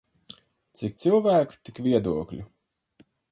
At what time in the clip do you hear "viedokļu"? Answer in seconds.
1.89-2.47